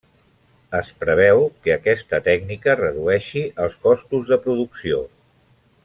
Es 0.77 0.87
preveu 1.03 1.41
que 1.67 1.75
aquesta 1.75 2.21
tècnica 2.29 2.77
redueixi 2.81 3.45
els 3.67 3.77
costos 3.87 4.33
de 4.33 4.41
producció. 4.49 5.05